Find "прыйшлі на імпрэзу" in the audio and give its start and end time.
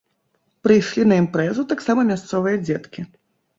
0.67-1.67